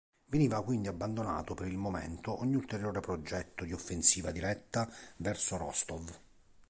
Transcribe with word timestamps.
Veniva 0.25 0.63
quindi 0.63 0.87
abbandonato 0.87 1.53
per 1.53 1.67
il 1.67 1.77
momento 1.77 2.39
ogni 2.39 2.55
ulteriore 2.55 3.01
progetto 3.01 3.63
di 3.65 3.71
offensiva 3.71 4.31
diretta 4.31 4.89
verso 5.17 5.57
Rostov. 5.57 6.19